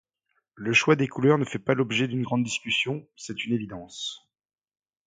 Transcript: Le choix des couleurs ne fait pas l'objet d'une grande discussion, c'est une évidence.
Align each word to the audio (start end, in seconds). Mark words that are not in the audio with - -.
Le 0.55 0.73
choix 0.73 0.95
des 0.95 1.07
couleurs 1.07 1.37
ne 1.37 1.45
fait 1.45 1.59
pas 1.59 1.75
l'objet 1.75 2.07
d'une 2.07 2.23
grande 2.23 2.43
discussion, 2.43 3.07
c'est 3.15 3.45
une 3.45 3.53
évidence. 3.53 4.27